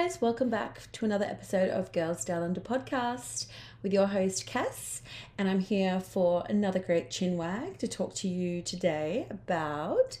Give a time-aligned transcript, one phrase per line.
[0.00, 3.46] Guys, welcome back to another episode of Girls Down Under podcast
[3.82, 5.02] with your host, Cass.
[5.36, 10.16] And I'm here for another great chin wag to talk to you today about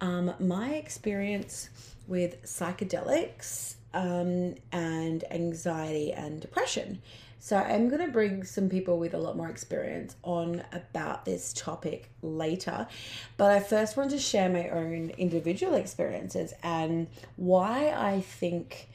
[0.00, 1.68] um, my experience
[2.08, 7.00] with psychedelics um, and anxiety and depression.
[7.38, 11.52] So I'm going to bring some people with a lot more experience on about this
[11.52, 12.88] topic later.
[13.36, 18.88] But I first want to share my own individual experiences and why I think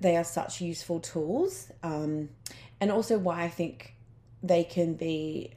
[0.00, 2.30] they are such useful tools, um,
[2.80, 3.94] and also why I think
[4.42, 5.52] they can be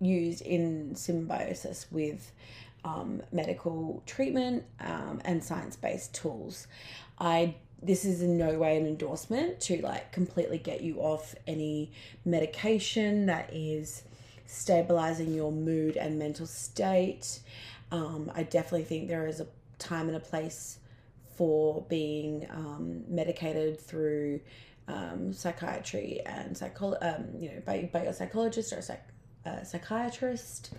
[0.00, 2.32] used in symbiosis with
[2.84, 6.66] um, medical treatment um, and science based tools.
[7.18, 11.90] I this is in no way an endorsement to like completely get you off any
[12.26, 14.02] medication that is
[14.46, 17.40] stabilizing your mood and mental state.
[17.90, 19.46] Um, I definitely think there is a
[19.78, 20.79] time and a place
[21.40, 24.38] for being um, medicated through
[24.88, 29.02] um, psychiatry and psycho, um, you know, by, by your psychologist or a psych,
[29.46, 30.74] uh, psychiatrist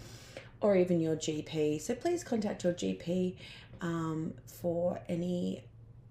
[0.59, 1.82] or even your GP.
[1.82, 3.38] So please contact your GP
[3.82, 5.64] um, for any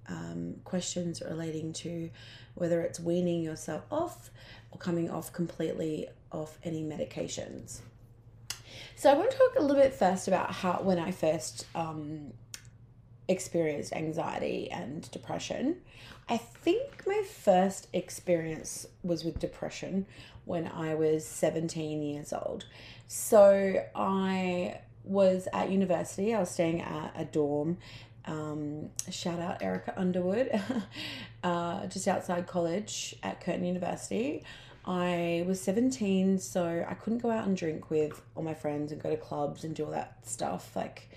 [0.09, 2.11] um, questions relating to
[2.57, 4.33] whether it's weaning yourself off
[4.73, 7.83] or coming off completely off any medications.
[8.97, 12.33] So I want to talk a little bit first about how when I first um,
[13.31, 15.77] experienced anxiety and depression.
[16.29, 20.07] I think my first experience was with depression
[20.45, 22.67] when I was 17 years old.
[23.07, 27.79] So I was at university, I was staying at a dorm
[28.27, 30.51] um, shout out Erica Underwood,
[31.43, 34.45] uh, just outside college at Curtin University.
[34.85, 39.03] I was 17, so I couldn't go out and drink with all my friends and
[39.03, 40.75] go to clubs and do all that stuff.
[40.75, 41.11] Like,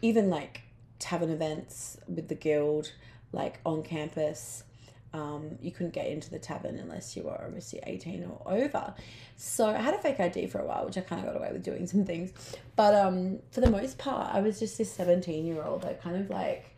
[0.00, 0.62] even like
[1.04, 2.90] tavern events with the guild,
[3.32, 4.64] like on campus.
[5.12, 8.94] Um, you couldn't get into the tavern unless you were obviously 18 or over.
[9.36, 11.50] So I had a fake ID for a while, which I kind of got away
[11.52, 12.32] with doing some things.
[12.74, 16.16] But um, for the most part, I was just this 17 year old that kind
[16.16, 16.74] of like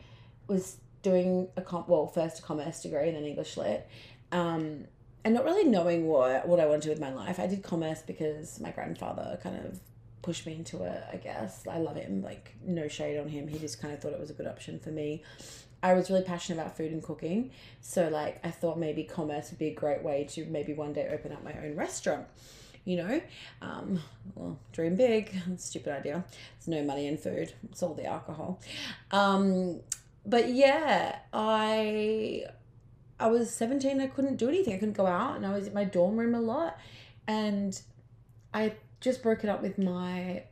[0.48, 3.88] was doing a comp, well, first a commerce degree and then English lit.
[4.32, 4.87] Um,
[5.25, 7.38] and not really knowing what, what I wanted to do with my life.
[7.38, 9.81] I did commerce because my grandfather kind of
[10.26, 11.64] pushed me into it, I guess.
[11.70, 13.47] I love him, like, no shade on him.
[13.47, 15.22] He just kind of thought it was a good option for me.
[15.84, 17.53] I was really passionate about food and cooking.
[17.81, 21.09] So, like, I thought maybe commerce would be a great way to maybe one day
[21.12, 22.26] open up my own restaurant.
[22.84, 23.20] You know,
[23.62, 24.00] um,
[24.34, 25.32] well, dream big.
[25.59, 26.25] Stupid idea.
[26.58, 27.53] There's no money in food.
[27.70, 28.60] It's all the alcohol.
[29.12, 29.81] Um,
[30.25, 32.47] but yeah, I
[33.20, 34.00] I was 17.
[34.00, 34.75] I couldn't do anything.
[34.75, 36.78] I couldn't go out, and I was in my dorm room a lot.
[37.28, 37.81] And
[38.54, 40.45] I just broken up with my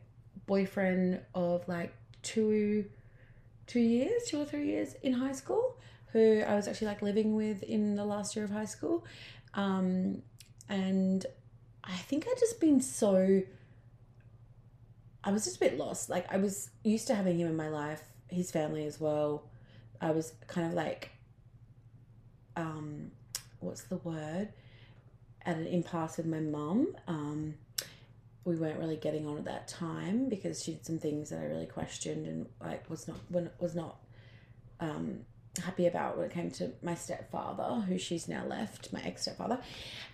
[0.45, 2.85] boyfriend of like two
[3.67, 5.77] two years, two or three years in high school,
[6.13, 9.05] who I was actually like living with in the last year of high school.
[9.55, 10.21] Um,
[10.69, 11.25] and
[11.83, 13.41] I think I'd just been so
[15.23, 16.09] I was just a bit lost.
[16.09, 19.43] Like I was used to having him in my life, his family as well.
[19.99, 21.11] I was kind of like
[22.55, 23.11] um
[23.59, 24.49] what's the word?
[25.45, 26.95] At an impasse with my mum.
[27.07, 27.55] Um
[28.45, 31.45] we weren't really getting on at that time because she did some things that I
[31.45, 33.97] really questioned and like was not when was not
[34.79, 35.21] um,
[35.63, 39.59] happy about when it came to my stepfather, who she's now left, my ex stepfather,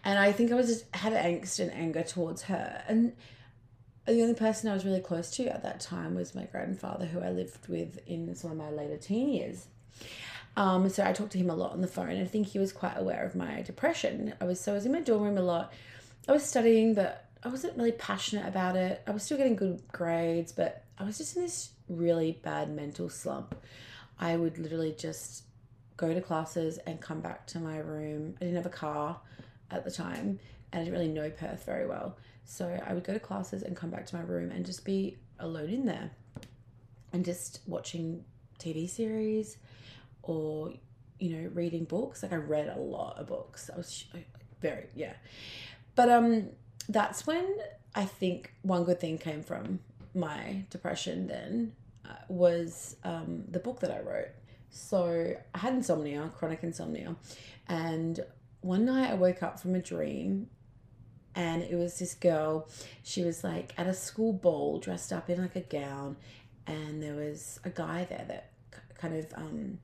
[0.04, 3.14] and I think I was just had angst and anger towards her, and
[4.06, 7.20] the only person I was really close to at that time was my grandfather, who
[7.20, 9.68] I lived with in some of my later teen years.
[10.58, 12.20] Um, so I talked to him a lot on the phone.
[12.20, 14.34] I think he was quite aware of my depression.
[14.42, 15.74] I was so I was in my dorm room a lot.
[16.28, 19.02] I was studying, but I wasn't really passionate about it.
[19.08, 23.10] I was still getting good grades, but I was just in this really bad mental
[23.10, 23.56] slump.
[24.20, 25.44] I would literally just
[25.98, 28.36] go to classes and come back to my room.
[28.40, 29.20] I didn't have a car
[29.72, 30.40] at the time
[30.72, 32.18] and I didn't really know Perth very well.
[32.46, 35.18] So I would go to classes and come back to my room and just be
[35.40, 36.12] alone in there
[37.14, 38.24] and just watching
[38.60, 39.58] TV series
[40.22, 40.74] or,
[41.20, 42.22] you know, reading books.
[42.22, 43.70] Like I read a lot of books.
[43.74, 44.06] I was
[44.60, 45.14] very, yeah.
[45.96, 46.50] But, um,
[46.90, 47.58] that's when
[47.96, 49.80] I think one good thing came from
[50.14, 51.74] my depression then
[52.06, 54.30] uh, was um, the book that I wrote.
[54.70, 57.16] So I had insomnia, chronic insomnia,
[57.68, 58.20] and
[58.62, 60.48] one night I woke up from a dream
[61.36, 62.68] and it was this girl.
[63.04, 66.18] She was like at a school ball dressed up in like a gown,
[66.68, 68.52] and there was a guy there that
[68.98, 69.80] kind of um,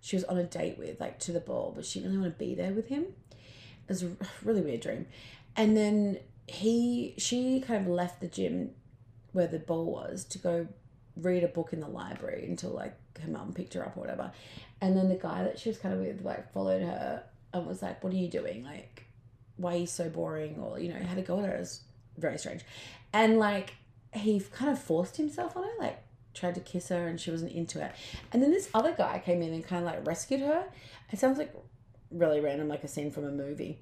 [0.00, 2.38] she was on a date with, like to the ball, but she didn't really want
[2.38, 3.06] to be there with him.
[3.32, 5.06] It was a really weird dream.
[5.56, 8.70] And then he she kind of left the gym
[9.32, 10.68] where the ball was to go
[11.16, 14.32] read a book in the library until like her mum picked her up or whatever.
[14.80, 17.82] And then the guy that she was kind of with like followed her and was
[17.82, 18.64] like, What are you doing?
[18.64, 19.04] Like,
[19.56, 20.58] why are you so boring?
[20.58, 21.54] Or, you know, had a go at her.
[21.56, 21.80] It was
[22.18, 22.62] very strange.
[23.12, 23.74] And like
[24.12, 26.02] he kind of forced himself on her, like
[26.34, 27.92] tried to kiss her and she wasn't into it.
[28.32, 30.64] And then this other guy came in and kind of like rescued her.
[31.12, 31.54] It sounds like
[32.10, 33.78] really random, like a scene from a movie.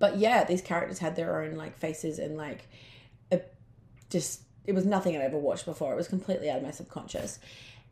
[0.00, 2.66] But yeah, these characters had their own like faces and like
[3.30, 3.40] a,
[4.08, 5.92] just it was nothing I'd ever watched before.
[5.92, 7.38] It was completely out of my subconscious.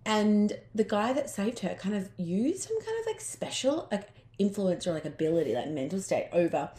[0.05, 4.09] And the guy that saved her kind of used some kind of like special like
[4.39, 6.71] influence or like ability, like mental state over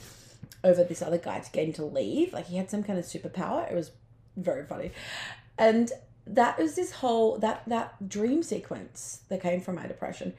[0.64, 2.34] over this other guy to get him to leave.
[2.34, 3.72] Like he had some kind of superpower.
[3.72, 3.92] It was
[4.36, 4.92] very funny.
[5.58, 5.92] And
[6.26, 10.34] that was this whole that that dream sequence that came from my depression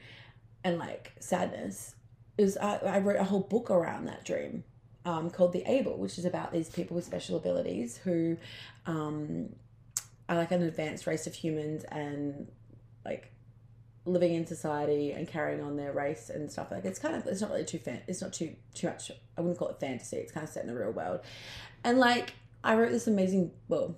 [0.63, 1.95] and like sadness
[2.37, 4.63] is I, I wrote a whole book around that dream
[5.05, 8.37] um, called The Able, which is about these people with special abilities who
[8.85, 9.49] um,
[10.29, 12.47] are like an advanced race of humans and
[13.03, 13.31] like
[14.05, 17.39] living in society and carrying on their race and stuff like it's kind of it's
[17.39, 20.31] not really too fan it's not too too much I wouldn't call it fantasy it's
[20.31, 21.21] kind of set in the real world.
[21.83, 22.33] And like
[22.63, 23.95] I wrote this amazing well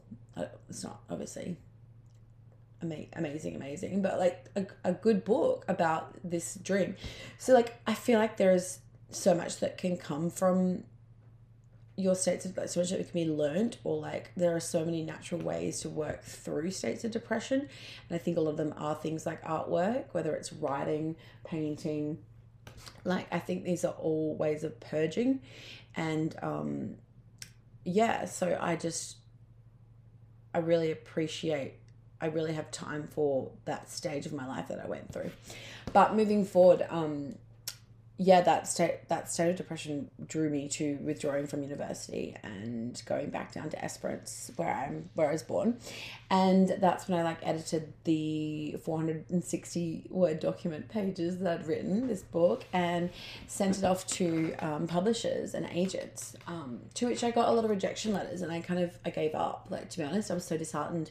[0.70, 1.58] it's not obviously
[2.82, 6.96] amazing amazing but like a, a good book about this dream.
[7.38, 8.80] So like I feel like there's
[9.10, 10.84] so much that can come from
[11.96, 15.04] your states of so much that can be learned or like there are so many
[15.04, 17.62] natural ways to work through states of depression.
[17.62, 22.18] And i think a lot of them are things like artwork whether it's writing painting.
[23.04, 25.42] Like i think these are all ways of purging.
[25.96, 26.96] And um
[27.86, 29.18] yeah so i just
[30.56, 31.74] i really appreciate
[32.22, 35.32] i really have time for that stage of my life that i went through.
[35.92, 37.36] But moving forward um
[38.18, 43.32] yeah, that state that state of depression drew me to withdrawing from university and going
[43.32, 45.80] back down to Esperance, where I'm where I was born,
[46.30, 51.62] and that's when I like edited the four hundred and sixty word document pages that
[51.62, 53.10] I'd written this book and
[53.48, 57.66] sent it off to um, publishers and agents, um, to which I got a lot
[57.66, 59.68] of rejection letters, and I kind of I gave up.
[59.72, 61.10] Like to be honest, I was so disheartened.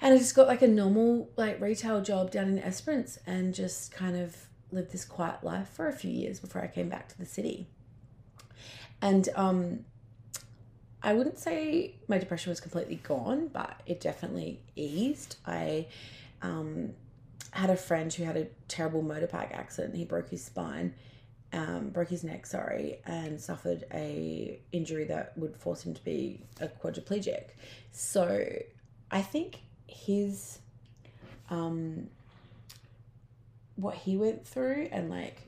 [0.00, 3.92] And I just got like a normal like retail job down in Esperance and just
[3.92, 4.36] kind of
[4.74, 7.66] lived this quiet life for a few years before I came back to the city.
[9.00, 9.84] And um,
[11.02, 15.36] I wouldn't say my depression was completely gone, but it definitely eased.
[15.46, 15.86] I
[16.42, 16.94] um,
[17.50, 19.94] had a friend who had a terrible motorbike accident.
[19.94, 20.94] He broke his spine,
[21.52, 26.40] um, broke his neck, sorry, and suffered a injury that would force him to be
[26.60, 27.50] a quadriplegic.
[27.92, 28.48] So
[29.10, 30.58] I think his
[31.50, 32.08] um,
[33.76, 35.38] what he went through and like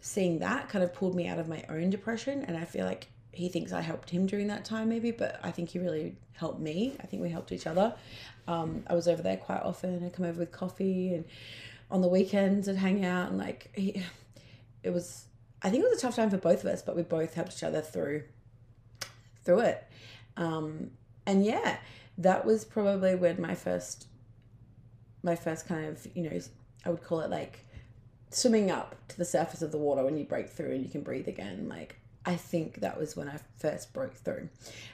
[0.00, 3.06] seeing that kind of pulled me out of my own depression and I feel like
[3.30, 6.60] he thinks I helped him during that time maybe but I think he really helped
[6.60, 6.96] me.
[7.00, 7.94] I think we helped each other.
[8.48, 10.04] Um, I was over there quite often.
[10.04, 11.24] I'd come over with coffee and
[11.90, 14.02] on the weekends I'd hang out and like he,
[14.82, 15.26] it was
[15.62, 17.52] I think it was a tough time for both of us but we both helped
[17.52, 18.24] each other through
[19.44, 19.84] through it.
[20.36, 20.90] Um,
[21.26, 21.76] and yeah
[22.18, 24.06] that was probably when my first
[25.22, 26.40] my first kind of you know
[26.84, 27.64] I would call it like
[28.30, 31.02] swimming up to the surface of the water when you break through and you can
[31.02, 31.68] breathe again.
[31.68, 34.48] Like, I think that was when I first broke through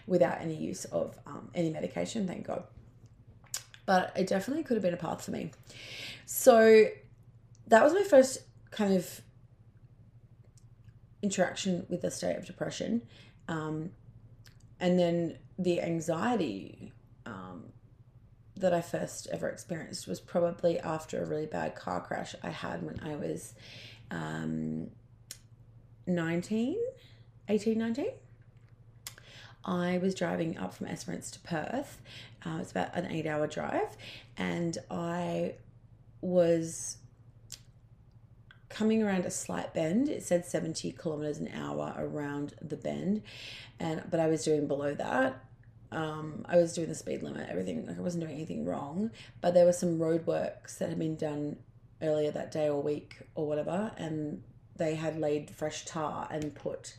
[0.07, 2.65] without any use of um, any medication, thank God.
[3.87, 5.51] But it definitely could have been a path for me.
[6.27, 6.87] So
[7.69, 8.39] that was my first
[8.71, 9.21] kind of
[11.23, 13.03] interaction with the state of depression.
[13.49, 13.91] Um,
[14.81, 16.93] and then the anxiety
[17.27, 17.65] um,
[18.59, 22.83] that I first ever experienced was probably after a really bad car crash I had
[22.83, 23.55] when I was
[24.11, 24.91] um,
[26.07, 26.77] 19,
[27.49, 28.07] 18, 19.
[29.65, 32.01] I was driving up from Esperance to Perth.
[32.45, 33.97] Uh, it's about an eight hour drive.
[34.37, 35.55] And I
[36.21, 36.97] was
[38.69, 40.09] coming around a slight bend.
[40.09, 43.23] It said 70 kilometers an hour around the bend.
[43.79, 45.45] And but I was doing below that
[45.91, 49.55] um, I was doing the speed limit, everything, like I wasn't doing anything wrong, but
[49.55, 51.57] there were some road works that had been done
[52.03, 54.43] earlier that day or week or whatever, and
[54.77, 56.95] they had laid fresh tar and put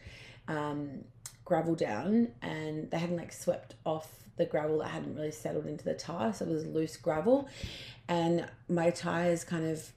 [0.48, 1.04] um,
[1.46, 5.86] gravel down, and they hadn't like swept off the gravel that hadn't really settled into
[5.86, 7.48] the tar, so it was loose gravel,
[8.08, 9.92] and my tires kind of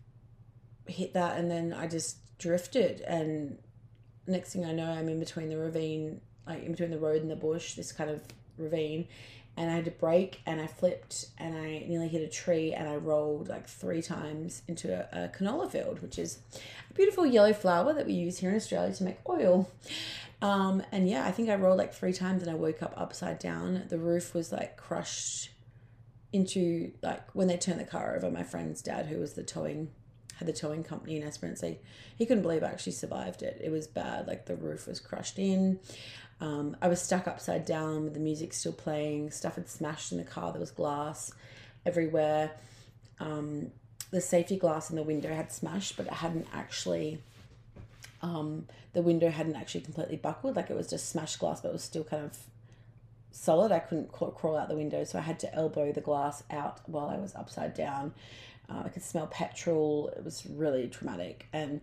[0.86, 3.58] hit that, and then I just drifted, and
[4.26, 7.30] next thing I know, I'm in between the ravine, like in between the road and
[7.30, 8.22] the bush, this kind of
[8.56, 9.06] ravine
[9.56, 12.88] and I had to brake and I flipped and I nearly hit a tree and
[12.88, 16.38] I rolled like three times into a, a, canola field, which is
[16.90, 19.70] a beautiful yellow flower that we use here in Australia to make oil.
[20.40, 23.38] Um, and yeah, I think I rolled like three times and I woke up upside
[23.38, 23.84] down.
[23.88, 25.50] The roof was like crushed
[26.32, 29.90] into like when they turned the car over, my friend's dad, who was the towing
[30.42, 33.60] had the towing company in Esperance, he, couldn't believe I actually survived it.
[33.62, 34.26] It was bad.
[34.26, 35.78] Like the roof was crushed in.
[36.40, 39.30] Um, I was stuck upside down with the music still playing.
[39.30, 40.50] Stuff had smashed in the car.
[40.50, 41.32] There was glass
[41.86, 42.52] everywhere.
[43.20, 43.70] Um,
[44.10, 47.20] the safety glass in the window had smashed, but it hadn't actually.
[48.20, 50.56] Um, the window hadn't actually completely buckled.
[50.56, 52.36] Like it was just smashed glass, but it was still kind of
[53.30, 53.72] solid.
[53.72, 57.08] I couldn't crawl out the window, so I had to elbow the glass out while
[57.08, 58.14] I was upside down.
[58.68, 60.12] Uh, I could smell petrol.
[60.16, 61.80] It was really traumatic, and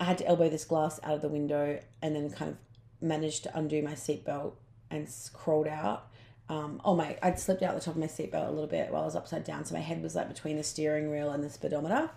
[0.00, 2.56] I had to elbow this glass out of the window and then kind of
[3.00, 4.54] managed to undo my seatbelt
[4.90, 6.08] and crawled out.
[6.48, 9.02] Um, oh my, I'd slipped out the top of my seatbelt a little bit while
[9.02, 9.64] I was upside down.
[9.64, 12.10] So my head was like between the steering wheel and the speedometer.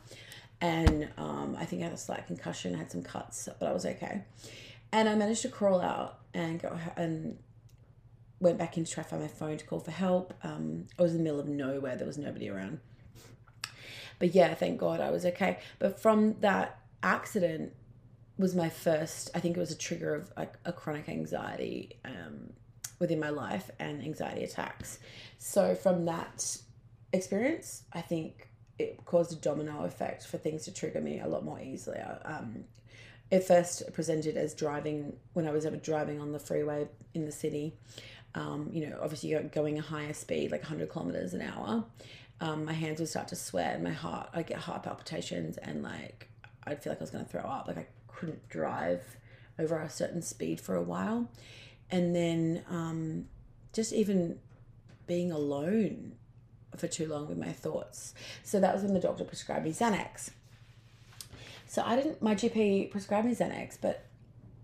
[0.61, 3.71] And um, I think I had a slight concussion, I had some cuts, but I
[3.71, 4.23] was okay.
[4.91, 7.37] And I managed to crawl out and go and
[8.39, 10.33] went back in to try to find my phone to call for help.
[10.43, 12.79] Um, I was in the middle of nowhere, there was nobody around.
[14.19, 15.60] But yeah, thank God I was okay.
[15.79, 17.74] But from that accident,
[18.38, 22.51] was my first i think it was a trigger of like a chronic anxiety um,
[23.00, 25.00] within my life and anxiety attacks.
[25.38, 26.57] So from that
[27.13, 31.45] experience i think it caused a domino effect for things to trigger me a lot
[31.45, 31.98] more easily.
[31.98, 32.65] Um,
[33.31, 37.31] it first presented as driving when i was ever driving on the freeway in the
[37.31, 37.74] city
[38.36, 41.86] um, you know obviously going a higher speed like 100 kilometers an hour
[42.41, 45.83] um, my hands would start to sweat and my heart I'd get heart palpitations and
[45.83, 46.29] like
[46.67, 49.17] i'd feel like i was going to throw up like i couldn't drive
[49.59, 51.29] over a certain speed for a while.
[51.91, 53.25] And then um,
[53.73, 54.39] just even
[55.07, 56.13] being alone
[56.75, 58.13] for too long with my thoughts.
[58.43, 60.31] So that was when the doctor prescribed me Xanax.
[61.67, 64.05] So I didn't, my GP prescribed me Xanax, but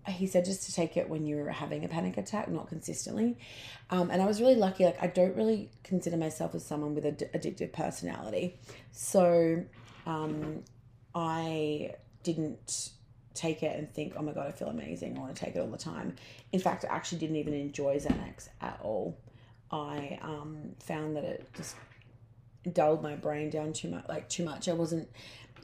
[0.08, 3.38] he said just to take it when you're having a panic attack, not consistently.
[3.90, 4.84] Um, and I was really lucky.
[4.84, 8.58] Like, I don't really consider myself as someone with an addictive personality.
[8.90, 9.64] So
[10.06, 10.64] um,
[11.14, 11.92] I
[12.22, 12.90] didn't
[13.34, 15.16] take it and think, oh my God, I feel amazing.
[15.16, 16.16] I want to take it all the time.
[16.52, 19.18] In fact, I actually didn't even enjoy Xanax at all.
[19.70, 21.76] I um, found that it just
[22.72, 24.68] dulled my brain down too much, like too much.
[24.68, 25.08] I wasn't,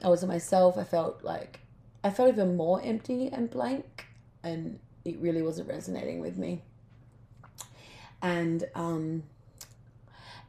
[0.03, 0.77] I wasn't myself.
[0.77, 1.59] I felt like,
[2.03, 4.07] I felt even more empty and blank,
[4.43, 6.61] and it really wasn't resonating with me.
[8.21, 9.23] And um,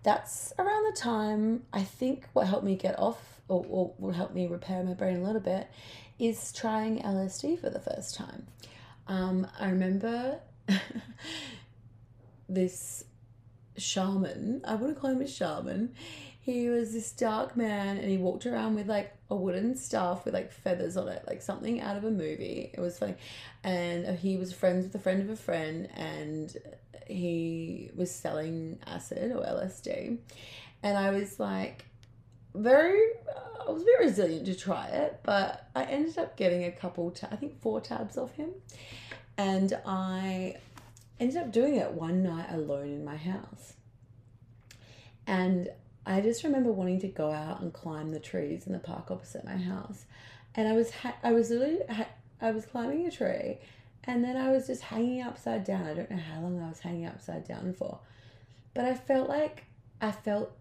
[0.02, 4.34] that's around the time I think what helped me get off, or, or what helped
[4.34, 5.68] me repair my brain a little bit,
[6.18, 8.46] is trying LSD for the first time.
[9.06, 10.40] Um, I remember
[12.48, 13.04] this
[13.76, 15.94] shaman, I want to call him a shaman.
[16.40, 20.34] He was this dark man and he walked around with like a wooden staff with
[20.34, 22.70] like feathers on it, like something out of a movie.
[22.72, 23.14] It was funny.
[23.62, 26.56] And he was friends with a friend of a friend and
[27.06, 30.18] he was selling acid or LSD.
[30.82, 31.84] And I was like,
[32.54, 36.72] very uh, I was very resilient to try it, but I ended up getting a
[36.72, 38.50] couple ta- I think four tabs off him.
[39.36, 40.56] And I
[41.20, 43.74] ended up doing it one night alone in my house.
[45.26, 45.68] And
[46.06, 49.44] I just remember wanting to go out and climb the trees in the park opposite
[49.44, 50.06] my house.
[50.54, 52.08] And I was ha- I was literally ha-
[52.40, 53.58] I was climbing a tree
[54.04, 55.86] and then I was just hanging upside down.
[55.86, 58.00] I don't know how long I was hanging upside down for.
[58.74, 59.64] But I felt like
[60.00, 60.52] I felt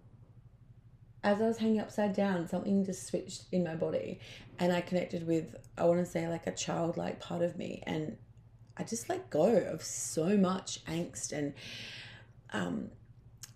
[1.24, 4.20] as I was hanging upside down, something just switched in my body
[4.58, 7.84] and I connected with, I want to say, like a childlike part of me.
[7.86, 8.18] And
[8.80, 11.32] I just let go of so much angst.
[11.32, 11.54] And
[12.54, 12.90] um,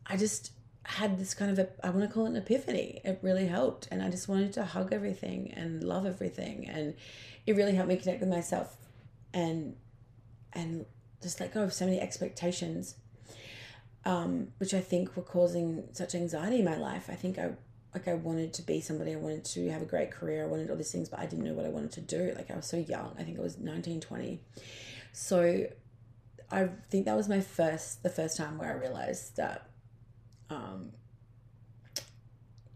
[0.06, 0.52] I just
[0.84, 3.02] had this kind of, a, I want to call it an epiphany.
[3.04, 3.88] It really helped.
[3.90, 6.68] And I just wanted to hug everything and love everything.
[6.68, 6.96] And
[7.48, 8.78] it really helped me connect with myself
[9.34, 9.76] and,
[10.52, 10.86] and
[11.22, 12.96] just let go of so many expectations
[14.06, 17.10] um, which I think were causing such anxiety in my life.
[17.10, 17.52] I think I
[17.94, 19.14] like I wanted to be somebody.
[19.14, 20.44] I wanted to have a great career.
[20.44, 22.34] I wanted all these things, but I didn't know what I wanted to do.
[22.36, 23.16] Like I was so young.
[23.20, 24.42] I think I was 19, 20.
[25.14, 25.68] So
[26.52, 29.70] I think that was my first the first time where I realized that
[30.50, 30.92] um,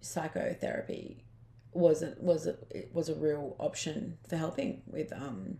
[0.01, 1.25] psychotherapy
[1.73, 2.55] was a, was a,
[2.93, 5.57] was a real option for helping with um,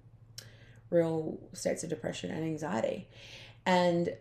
[0.90, 3.08] real states of depression and anxiety.
[3.66, 4.16] And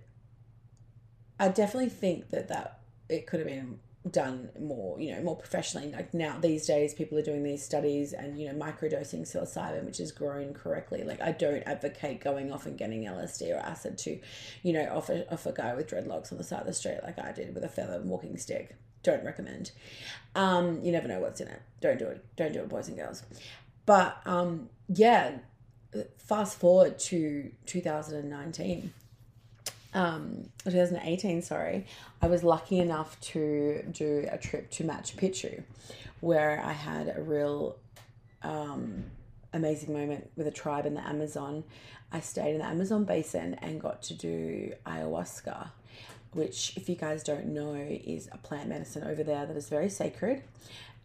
[1.38, 3.78] I definitely think that that it could have been
[4.10, 5.90] done more, you know, more professionally.
[5.90, 10.00] Like now these days, people are doing these studies and you know microdosing psilocybin, which
[10.00, 11.02] is grown correctly.
[11.04, 14.18] Like I don't advocate going off and getting LSD or acid to,
[14.62, 17.00] you know, off a, off a guy with dreadlocks on the side of the street
[17.02, 18.76] like I did with a feather walking stick.
[19.02, 19.70] Don't recommend.
[20.34, 21.62] Um, you never know what's in it.
[21.80, 22.24] Don't do it.
[22.36, 23.22] Don't do it, boys and girls.
[23.86, 25.38] But um, yeah,
[26.18, 28.92] fast forward to 2019
[29.96, 31.86] um, 2018, sorry,
[32.20, 35.62] I was lucky enough to do a trip to Machu Picchu,
[36.20, 37.76] where I had a real
[38.42, 39.04] um,
[39.54, 41.64] amazing moment with a tribe in the Amazon.
[42.12, 45.70] I stayed in the Amazon basin and got to do ayahuasca,
[46.32, 49.88] which, if you guys don't know, is a plant medicine over there that is very
[49.88, 50.42] sacred.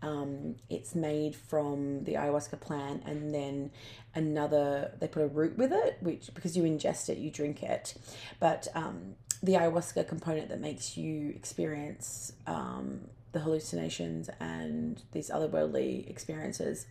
[0.02, 3.70] Um, it's made from the ayahuasca plant and then
[4.16, 7.94] another they put a root with it which because you ingest it you drink it
[8.40, 16.10] but um, the ayahuasca component that makes you experience um, the hallucinations and these otherworldly
[16.10, 16.86] experiences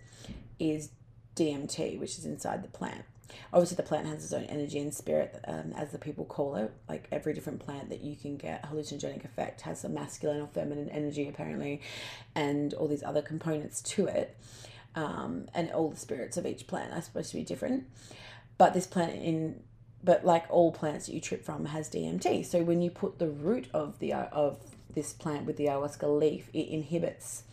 [0.58, 0.90] is
[1.36, 3.04] DMT, which is inside the plant.
[3.52, 6.72] Obviously, the plant has its own energy and spirit, um, as the people call it.
[6.88, 10.88] Like every different plant that you can get hallucinogenic effect has a masculine or feminine
[10.90, 11.80] energy, apparently,
[12.34, 14.36] and all these other components to it.
[14.94, 17.84] Um, and all the spirits of each plant are supposed to be different.
[18.58, 19.62] But this plant in
[20.02, 22.46] but like all plants that you trip from has DMT.
[22.46, 24.58] So when you put the root of the of
[24.94, 27.44] this plant with the ayahuasca leaf, it inhibits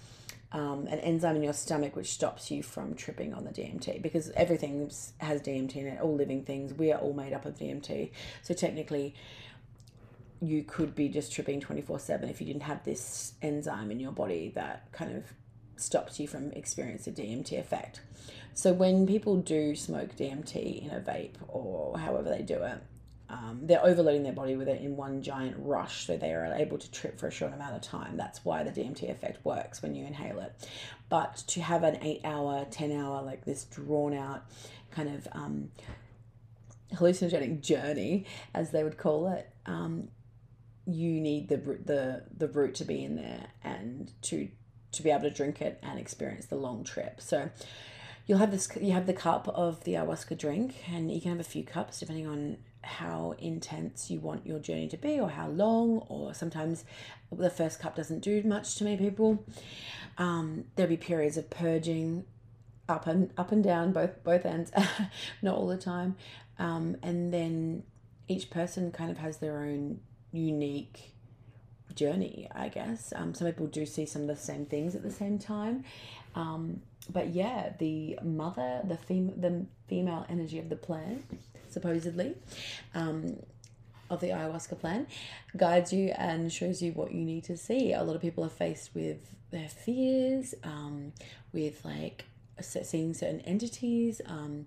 [0.58, 4.32] um, an enzyme in your stomach which stops you from tripping on the DMT because
[4.32, 6.02] everything has DMT in it.
[6.02, 8.10] All living things, we are all made up of DMT.
[8.42, 9.14] So technically,
[10.42, 14.12] you could be just tripping 24 7 if you didn't have this enzyme in your
[14.12, 15.26] body that kind of
[15.76, 18.02] stops you from experiencing the DMT effect.
[18.56, 22.82] So when people do smoke DMT in a vape or however they do it,
[23.30, 26.78] um, they're overloading their body with it in one giant rush, so they are able
[26.78, 28.16] to trip for a short amount of time.
[28.16, 30.68] That's why the DMT effect works when you inhale it.
[31.10, 34.46] But to have an eight hour, 10 hour, like this drawn out
[34.92, 35.72] kind of um,
[36.94, 40.08] hallucinogenic journey, as they would call it, um,
[40.86, 44.48] you need the, the, the root to be in there and to,
[44.94, 47.20] to be able to drink it and experience the long trip.
[47.20, 47.50] So,
[48.28, 51.40] you'll have this you have the cup of the ayahuasca drink and you can have
[51.40, 55.48] a few cups depending on how intense you want your journey to be or how
[55.48, 56.86] long or sometimes
[57.32, 59.44] the first cup doesn't do much to many people.
[60.18, 62.26] Um, there'll be periods of purging
[62.90, 64.72] up and up and down both both ends
[65.42, 66.16] not all the time.
[66.60, 67.84] Um, and then
[68.28, 70.00] each person kind of has their own
[70.32, 71.13] unique
[71.96, 73.12] journey i guess.
[73.16, 75.84] Um, some people do see some of the same things at the same time.
[76.36, 81.24] Um, but yeah the mother the fem- the female energy of the plant
[81.70, 82.36] supposedly,
[82.93, 83.38] um,
[84.10, 85.10] of the ayahuasca plant,
[85.56, 87.93] guides you and shows you what you need to see.
[87.93, 89.20] A lot of people are faced with
[89.52, 91.13] their fears, um,
[91.54, 92.26] with like
[92.62, 94.22] seeing certain entities.
[94.26, 94.65] Um,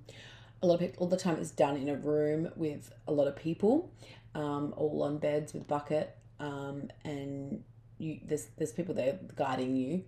[0.62, 3.26] a lot of people, all the time it's done in a room with a lot
[3.26, 3.90] of people,
[4.34, 7.64] um, all on beds with bucket, um, and
[7.98, 10.04] you there's there's people there guiding you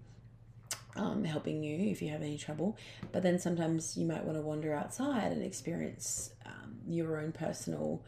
[0.96, 2.76] um, helping you if you have any trouble.
[3.12, 8.02] But then sometimes you might want to wander outside and experience um, your own personal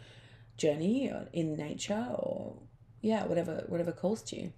[0.57, 2.55] journey in nature or
[3.01, 4.53] yeah, whatever whatever calls to you.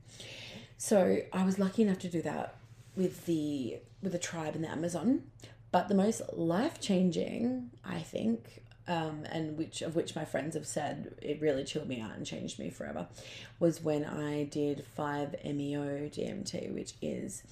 [0.78, 2.54] So I was lucky enough to do that
[2.96, 5.24] with the with the tribe in the Amazon.
[5.72, 10.66] But the most life changing, I think, um, and which of which my friends have
[10.66, 13.08] said it really chilled me out and changed me forever,
[13.58, 17.42] was when I did five MEO DMT, which is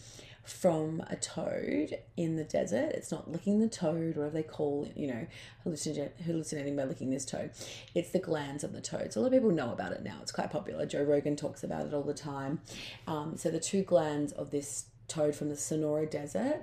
[0.45, 2.93] from a toad in the desert.
[2.93, 5.27] It's not licking the toad, or they call, you know,
[5.65, 7.51] hallucinating by licking this toad.
[7.95, 9.13] It's the glands of the toad.
[9.13, 10.19] So a lot of people know about it now.
[10.21, 10.85] It's quite popular.
[10.87, 12.61] Joe Rogan talks about it all the time.
[13.07, 16.63] Um, so the two glands of this toad from the Sonora Desert.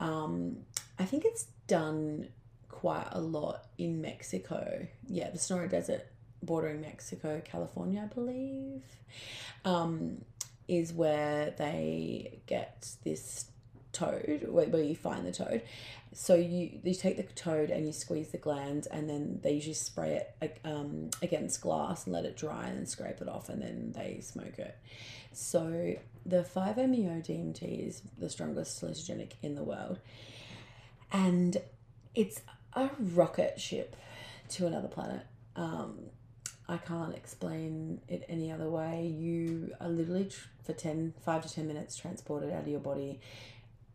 [0.00, 0.58] Um,
[0.98, 2.28] I think it's done
[2.68, 4.86] quite a lot in Mexico.
[5.06, 6.06] Yeah, the Sonora Desert
[6.42, 8.82] bordering Mexico, California, I believe.
[9.64, 10.22] Um,
[10.72, 13.46] is where they get this
[13.92, 15.62] toad, where, you find the toad.
[16.14, 19.74] So you you take the toad and you squeeze the glands, and then they usually
[19.74, 23.92] spray it um, against glass and let it dry, and scrape it off, and then
[23.94, 24.76] they smoke it.
[25.32, 25.94] So
[26.26, 29.98] the 5-MeO DMT is the strongest hallucinogenic in the world,
[31.12, 31.56] and
[32.14, 32.40] it's
[32.74, 33.96] a rocket ship
[34.50, 35.26] to another planet.
[35.56, 35.98] Um,
[36.68, 39.06] I can't explain it any other way.
[39.06, 40.30] You are literally
[40.64, 43.20] for 10, 5 to 10 minutes transported out of your body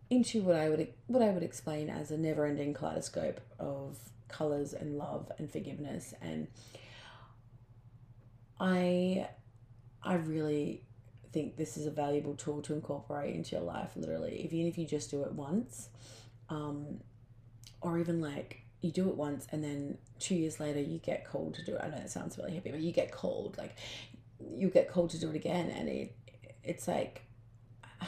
[0.10, 3.98] into what I would what I would explain as a never-ending kaleidoscope of
[4.30, 6.48] colors and love and forgiveness and
[8.60, 9.28] I
[10.02, 10.84] I really
[11.34, 14.86] think this is a valuable tool to incorporate into your life literally even if you
[14.86, 15.90] just do it once
[16.50, 17.02] um,
[17.82, 21.56] or even like you do it once and then two years later you get called
[21.56, 21.82] to do it.
[21.84, 23.76] I know that sounds really happy, but you get called like
[24.40, 26.16] you get called to do it again and it
[26.64, 27.24] it's like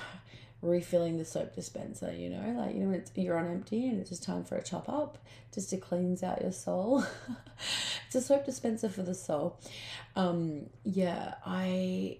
[0.61, 4.09] refilling the soap dispenser, you know, like, you know, it's, you're on empty and it's
[4.09, 5.17] just time for a top up
[5.53, 7.03] just to cleanse out your soul.
[8.05, 9.59] it's a soap dispenser for the soul.
[10.15, 12.19] Um, yeah, I,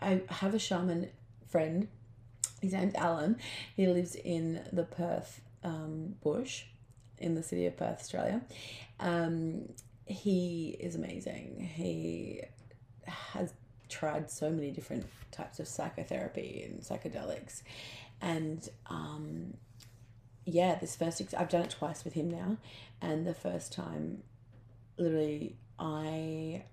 [0.00, 1.10] I have a shaman
[1.48, 1.88] friend.
[2.60, 3.36] His name's Alan.
[3.76, 6.64] He lives in the Perth um, bush
[7.24, 8.42] in the city of Perth, Australia.
[9.00, 9.68] Um,
[10.06, 11.70] he is amazing.
[11.74, 12.42] He
[13.06, 13.52] has
[13.88, 17.62] tried so many different types of psychotherapy and psychedelics.
[18.20, 19.54] And um,
[20.44, 22.58] yeah, this first, ex- I've done it twice with him now.
[23.00, 24.22] And the first time,
[24.98, 26.64] literally, I,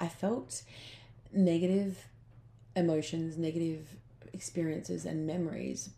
[0.00, 0.62] I felt
[1.32, 2.06] negative
[2.74, 3.86] emotions, negative
[4.32, 5.90] experiences and memories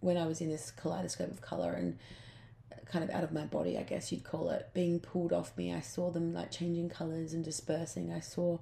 [0.00, 1.98] when I was in this kaleidoscope of color and
[2.90, 5.72] kind of out of my body, I guess you'd call it, being pulled off me.
[5.72, 8.12] I saw them like changing colors and dispersing.
[8.12, 8.58] I saw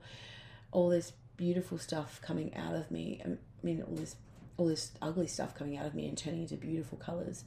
[0.71, 3.23] all this beautiful stuff coming out of me.
[3.25, 4.17] I mean, all this
[4.59, 7.45] all this ugly stuff coming out of me and turning into beautiful colors.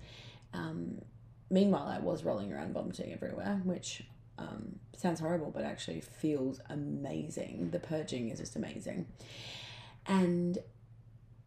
[0.53, 1.01] Um,
[1.49, 4.03] meanwhile, I was rolling around vomiting everywhere, which
[4.37, 7.69] um, sounds horrible, but actually feels amazing.
[7.71, 9.07] The purging is just amazing.
[10.07, 10.57] And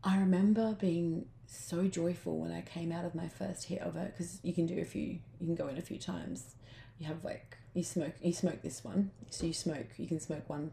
[0.05, 4.13] I remember being so joyful when I came out of my first hit of it
[4.13, 6.55] because you can do a few, you can go in a few times.
[6.99, 9.87] You have like you smoke, you smoke this one, so you smoke.
[9.97, 10.71] You can smoke one,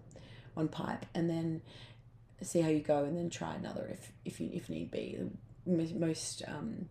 [0.53, 1.61] one pipe, and then
[2.41, 5.17] see how you go, and then try another if if you if need be.
[5.65, 6.89] Most um,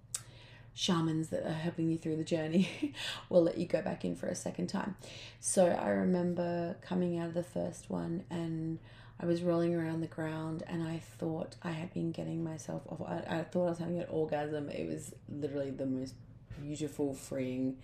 [0.74, 2.94] shamans that are helping you through the journey
[3.28, 4.96] will let you go back in for a second time.
[5.40, 8.78] So I remember coming out of the first one and
[9.22, 13.02] I was rolling around the ground and I thought I had been getting myself off.
[13.06, 14.70] I, I thought I was having an orgasm.
[14.70, 16.14] It was literally the most
[16.60, 17.76] beautiful, freeing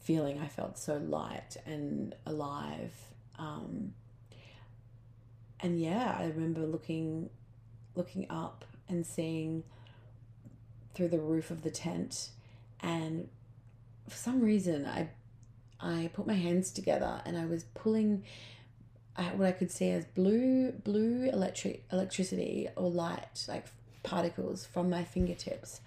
[0.00, 0.40] feeling.
[0.40, 2.92] I felt so light and alive.
[3.38, 3.94] Um,
[5.60, 7.30] and yeah, I remember looking
[7.94, 9.64] looking up and seeing
[10.94, 12.30] through the roof of the tent
[12.80, 13.28] and
[14.08, 15.08] for some reason I
[15.80, 18.24] I put my hands together and I was pulling
[19.24, 23.66] what I could see as blue blue electric electricity or light like
[24.02, 25.80] particles from my fingertips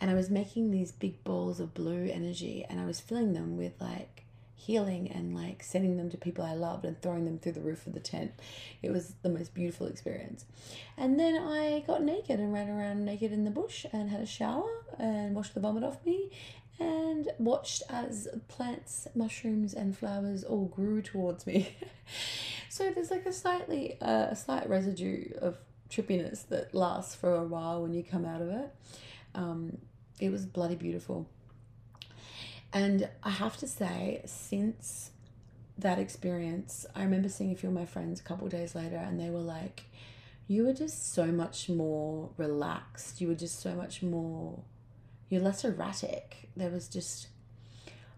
[0.00, 3.56] and I was making these big balls of blue energy and I was filling them
[3.56, 4.24] with like
[4.66, 7.86] healing and like sending them to people I loved and throwing them through the roof
[7.86, 8.32] of the tent.
[8.82, 10.44] It was the most beautiful experience.
[10.96, 14.26] And then I got naked and ran around naked in the bush and had a
[14.26, 16.30] shower and washed the vomit off me
[16.78, 21.76] and watched as plants, mushrooms, and flowers all grew towards me.
[22.68, 25.56] so there's like a slightly uh, a slight residue of
[25.90, 28.74] trippiness that lasts for a while when you come out of it.
[29.34, 29.78] Um,
[30.20, 31.28] it was bloody beautiful.
[32.72, 35.10] And I have to say, since
[35.78, 39.20] that experience, I remember seeing a few of my friends a couple days later, and
[39.20, 39.84] they were like,
[40.48, 43.20] You were just so much more relaxed.
[43.20, 44.60] You were just so much more
[45.28, 46.48] you're less erratic.
[46.56, 47.28] There was just,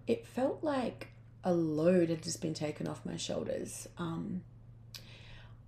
[0.07, 1.09] it felt like
[1.45, 3.89] a load had just been taken off my shoulders.
[3.97, 4.43] Um,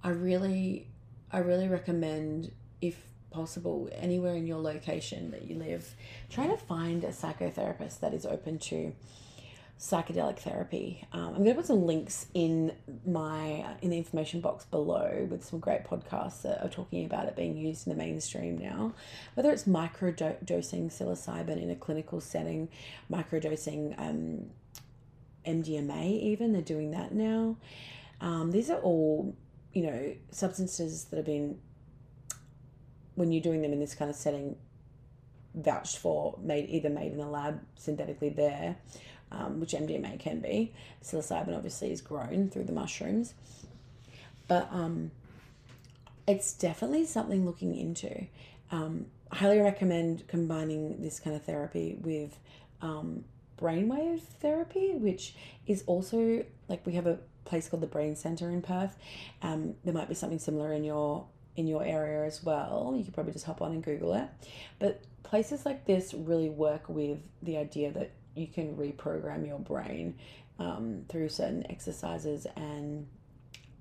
[0.02, 0.86] I really,
[1.32, 2.96] I really recommend, if
[3.30, 5.94] possible, anywhere in your location that you live,
[6.28, 8.92] try to find a psychotherapist that is open to
[9.80, 11.06] psychedelic therapy.
[11.10, 12.72] Um, I'm going to put some links in
[13.06, 17.34] my in the information box below with some great podcasts that are talking about it
[17.34, 18.92] being used in the mainstream now.
[19.34, 22.68] Whether it's microdosing psilocybin in a clinical setting,
[23.10, 24.50] microdosing um,
[25.46, 27.56] MDMA, even they're doing that now.
[28.20, 29.34] Um, these are all
[29.72, 31.58] you know substances that have been
[33.14, 34.56] when you're doing them in this kind of setting
[35.54, 38.76] vouched for made either made in the lab synthetically there
[39.32, 40.72] um, which MDMA can be.
[41.02, 43.34] Psilocybin obviously is grown through the mushrooms,
[44.48, 45.10] but um,
[46.26, 48.26] it's definitely something looking into.
[48.70, 52.38] Um, I highly recommend combining this kind of therapy with
[52.82, 53.24] um,
[53.60, 55.34] brainwave therapy, which
[55.66, 58.96] is also like we have a place called the Brain Center in Perth.
[59.42, 62.94] Um, there might be something similar in your in your area as well.
[62.96, 64.28] You could probably just hop on and Google it.
[64.78, 70.14] But places like this really work with the idea that you can reprogram your brain
[70.58, 73.06] um, through certain exercises and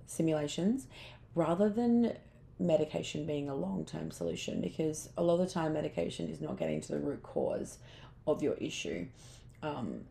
[0.07, 0.87] simulations
[1.35, 2.13] rather than
[2.59, 6.57] medication being a long term solution because a lot of the time medication is not
[6.57, 7.77] getting to the root cause
[8.27, 9.05] of your issue.
[9.63, 10.01] Um,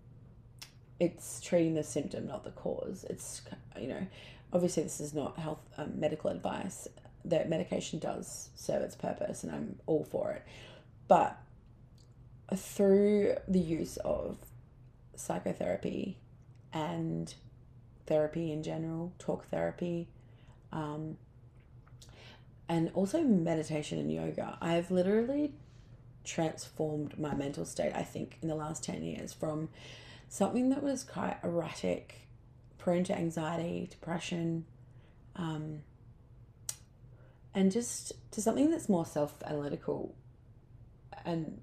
[1.00, 3.04] it's treating the symptom, not the cause.
[3.08, 3.42] It's,
[3.80, 4.06] you know,
[4.52, 6.88] obviously this is not health um, medical advice.
[7.24, 10.44] That medication does serve its purpose and I'm all for it.
[11.06, 11.38] But
[12.56, 14.38] through the use of
[15.14, 16.18] psychotherapy
[16.72, 17.34] and
[18.06, 20.08] therapy in general, talk therapy,
[20.72, 21.16] um,
[22.68, 24.56] and also meditation and yoga.
[24.60, 25.52] I've literally
[26.24, 29.68] transformed my mental state, I think, in the last 10 years from
[30.28, 32.28] something that was quite erratic,
[32.76, 34.66] prone to anxiety, depression,
[35.36, 35.80] um,
[37.54, 40.14] and just to something that's more self analytical
[41.24, 41.60] and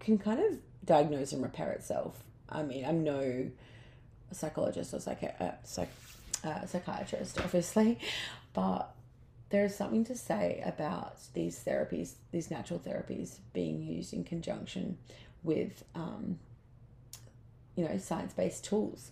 [0.00, 2.22] can kind of diagnose and repair itself.
[2.48, 3.50] I mean, I'm no
[4.32, 5.88] psychologist or psych- uh, psych-
[6.44, 7.98] uh, psychiatrist, obviously,
[8.52, 8.94] but
[9.50, 14.96] there's something to say about these therapies, these natural therapies being used in conjunction
[15.42, 16.38] with, um,
[17.76, 19.10] you know, science based tools.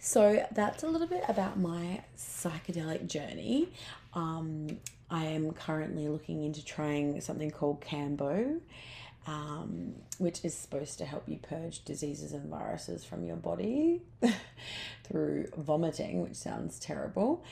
[0.00, 3.68] So that's a little bit about my psychedelic journey.
[4.14, 4.78] Um,
[5.10, 8.60] I am currently looking into trying something called Kambo,
[9.28, 14.00] um, which is supposed to help you purge diseases and viruses from your body
[15.04, 17.44] through vomiting, which sounds terrible,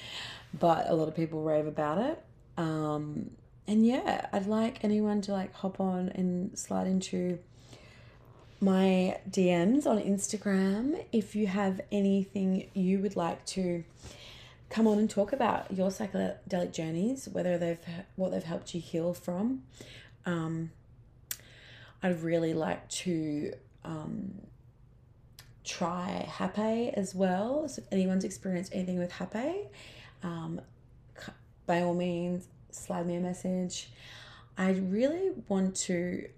[0.59, 2.25] but a lot of people rave about it.
[2.57, 3.31] Um,
[3.69, 7.41] and yeah, I'd like anyone to like hop on and slide into
[8.59, 13.85] my DMs on Instagram if you have anything you would like to
[14.71, 17.79] come on and talk about your psychedelic journeys, whether they've
[18.15, 19.65] what they've helped you heal from.
[20.25, 20.71] Um,
[22.07, 23.53] I'd really like to
[23.85, 24.33] um,
[25.65, 27.69] try Hape as well.
[27.69, 29.67] So if anyone's experienced anything with Hape,
[30.23, 30.61] um,
[31.67, 33.91] by all means, slide me a message.
[34.57, 36.29] I really want to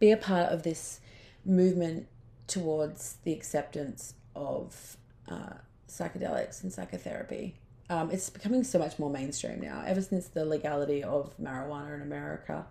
[0.00, 0.98] be a part of this
[1.44, 2.08] movement
[2.48, 4.96] towards the acceptance of
[5.28, 5.54] uh,
[5.88, 7.54] psychedelics and psychotherapy.
[7.88, 9.84] Um, it's becoming so much more mainstream now.
[9.86, 12.66] Ever since the legality of marijuana in America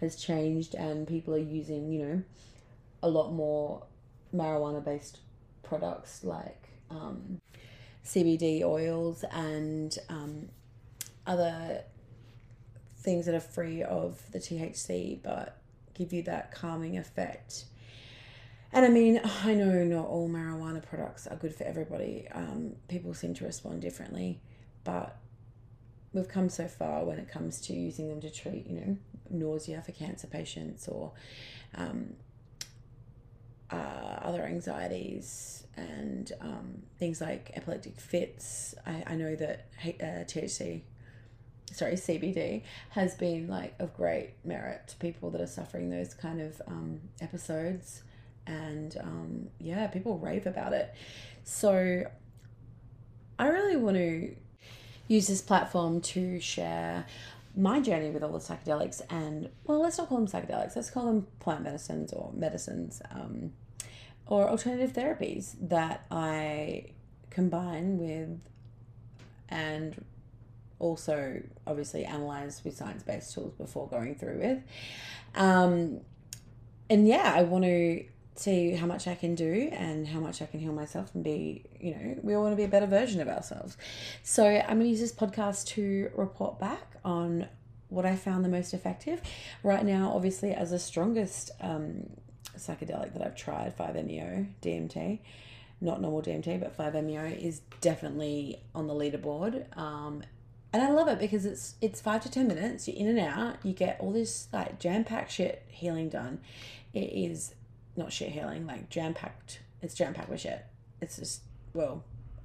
[0.00, 2.22] has changed and people are using, you know,
[3.02, 3.84] a lot more
[4.34, 5.20] marijuana based
[5.62, 7.40] products like um,
[8.04, 10.48] CBD oils and um,
[11.26, 11.82] other
[12.98, 15.60] things that are free of the THC but
[15.94, 17.64] give you that calming effect.
[18.72, 22.26] And I mean, I know not all marijuana products are good for everybody.
[22.32, 24.40] Um, people seem to respond differently,
[24.82, 25.16] but
[26.12, 28.96] we've come so far when it comes to using them to treat, you know,
[29.30, 31.12] nausea for cancer patients or
[31.76, 32.14] um,
[33.70, 38.74] uh, other anxieties and um, things like epileptic fits.
[38.86, 40.82] I, I know that uh, THC,
[41.72, 46.40] sorry, CBD has been like of great merit to people that are suffering those kind
[46.40, 48.02] of um, episodes.
[48.46, 50.94] And um, yeah, people rave about it.
[51.44, 52.04] So
[53.38, 54.34] I really want to
[55.08, 57.06] use this platform to share
[57.56, 61.06] my journey with all the psychedelics and well let's not call them psychedelics let's call
[61.06, 63.52] them plant medicines or medicines um,
[64.26, 66.84] or alternative therapies that i
[67.30, 68.40] combine with
[69.48, 70.04] and
[70.80, 74.58] also obviously analyze with science-based tools before going through with
[75.36, 76.00] um,
[76.90, 78.04] and yeah i want to
[78.36, 81.64] see how much I can do and how much I can heal myself and be,
[81.80, 83.76] you know, we all want to be a better version of ourselves.
[84.24, 87.48] So I'm going to use this podcast to report back on
[87.88, 89.20] what I found the most effective.
[89.62, 92.10] Right now, obviously, as the strongest um,
[92.56, 95.20] psychedelic that I've tried, 5-MeO DMT,
[95.80, 99.76] not normal DMT, but 5-MeO is definitely on the leaderboard.
[99.76, 100.22] Um,
[100.72, 102.88] and I love it because it's it's five to ten minutes.
[102.88, 103.58] You're in and out.
[103.62, 106.40] You get all this like jam packed shit healing done.
[106.92, 107.54] It is
[107.96, 109.60] not shit healing, like jam packed.
[109.82, 110.66] It's jam packed with shit.
[111.00, 111.42] It's just
[111.74, 112.02] well,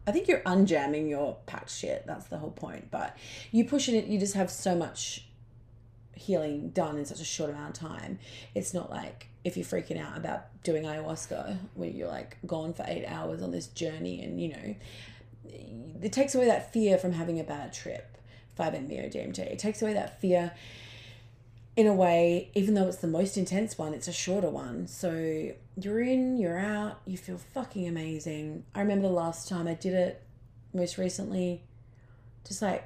[0.10, 2.06] I think you're unjamming your packed shit.
[2.06, 2.89] That's the whole point.
[2.91, 3.17] But
[3.52, 5.26] you push it, you just have so much
[6.15, 8.19] healing done in such a short amount of time.
[8.54, 12.84] It's not like if you're freaking out about doing ayahuasca where you're like gone for
[12.88, 14.76] eight hours on this journey and you know
[16.02, 18.17] it takes away that fear from having a bad trip
[18.60, 19.39] 5-MeO DMT.
[19.39, 20.52] It takes away that fear
[21.80, 24.86] in a way, even though it's the most intense one, it's a shorter one.
[24.86, 28.65] So you're in, you're out, you feel fucking amazing.
[28.76, 30.22] I remember the last time I did it
[30.74, 31.63] most recently,
[32.46, 32.84] just like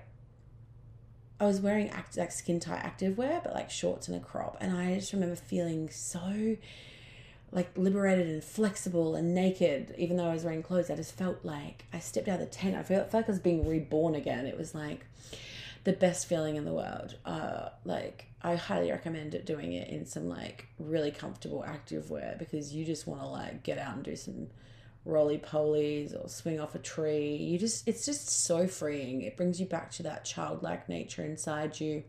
[1.39, 4.57] I was wearing act like skin tight active wear, but like shorts and a crop,
[4.61, 6.55] and I just remember feeling so
[7.51, 9.95] like liberated and flexible and naked.
[9.97, 12.55] Even though I was wearing clothes, I just felt like I stepped out of the
[12.55, 12.75] tent.
[12.75, 14.45] I felt, felt like I was being reborn again.
[14.45, 15.03] It was like
[15.83, 17.15] the best feeling in the world.
[17.25, 22.73] Uh, like I highly recommend doing it in some like really comfortable active wear because
[22.73, 24.47] you just want to like get out and do some
[25.05, 27.35] roly polies or swing off a tree.
[27.35, 29.21] You just it's just so freeing.
[29.21, 32.03] It brings you back to that childlike nature inside you.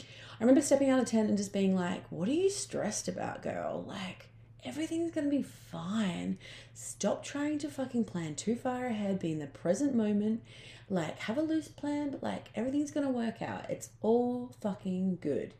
[0.00, 3.42] I remember stepping out of tent and just being like, "What are you stressed about,
[3.42, 3.84] girl?
[3.86, 4.29] Like
[4.64, 6.38] everything's gonna be fine.
[6.74, 10.42] Stop trying to fucking plan too far ahead, be in the present moment.
[10.88, 13.70] Like, have a loose plan, but like, everything's gonna work out.
[13.70, 15.54] It's all fucking good.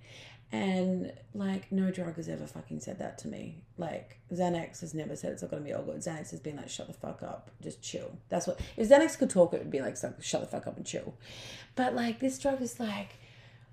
[0.53, 3.63] And like, no drug has ever fucking said that to me.
[3.79, 5.99] Like, Xanax has never said it's not gonna be all good.
[5.99, 8.19] Xanax has been like, shut the fuck up, just chill.
[8.29, 10.87] That's what, if Xanax could talk, it would be like, shut the fuck up and
[10.87, 11.15] chill.
[11.77, 13.11] But like, this drug is like,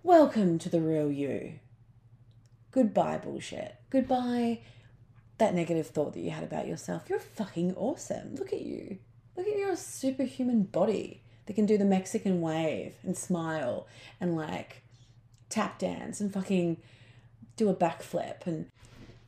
[0.04, 1.54] welcome to the real you.
[2.72, 3.76] Goodbye, bullshit.
[3.90, 4.60] Goodbye,
[5.38, 7.04] that negative thought that you had about yourself.
[7.10, 8.36] You're fucking awesome.
[8.36, 8.98] Look at you.
[9.36, 13.88] Look at your superhuman body that can do the Mexican wave and smile
[14.20, 14.84] and like
[15.50, 16.78] tap dance and fucking
[17.56, 18.70] do a backflip and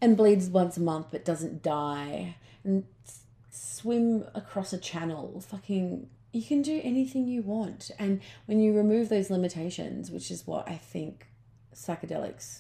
[0.02, 2.86] and bleeds once a month but doesn't die and
[3.50, 9.10] swim across a channel fucking you can do anything you want and when you remove
[9.10, 11.28] those limitations which is what i think
[11.74, 12.60] psychedelics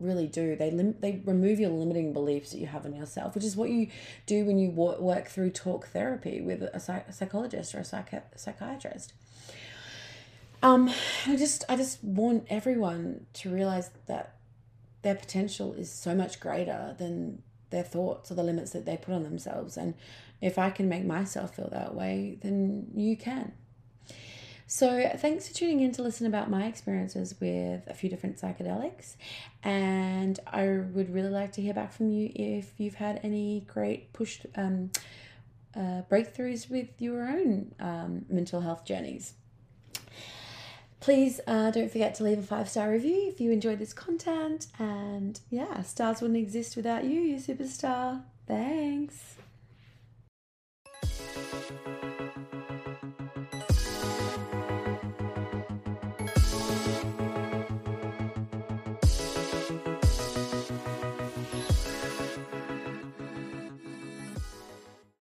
[0.00, 0.56] really do.
[0.56, 3.70] They lim- they remove your limiting beliefs that you have in yourself which is what
[3.70, 3.88] you
[4.26, 8.38] do when you work through talk therapy with a, psych- a psychologist or a psych-
[8.38, 9.12] psychiatrist.
[10.62, 10.90] Um
[11.26, 14.34] i just i just want everyone to realize that
[15.02, 19.14] their potential is so much greater than their thoughts or the limits that they put
[19.14, 19.76] on themselves.
[19.76, 19.94] And
[20.40, 23.52] if i can make myself feel that way then you can
[24.70, 29.16] so, thanks for tuning in to listen about my experiences with a few different psychedelics.
[29.64, 34.12] And I would really like to hear back from you if you've had any great
[34.12, 34.90] push um,
[35.74, 39.32] uh, breakthroughs with your own um, mental health journeys.
[41.00, 44.66] Please uh, don't forget to leave a five star review if you enjoyed this content.
[44.78, 48.22] And yeah, stars wouldn't exist without you, you superstar.
[48.46, 49.36] Thanks.